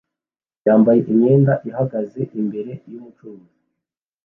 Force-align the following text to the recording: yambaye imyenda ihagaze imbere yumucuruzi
yambaye 0.65 0.99
imyenda 1.11 1.53
ihagaze 1.69 2.21
imbere 2.39 2.71
yumucuruzi 2.91 3.55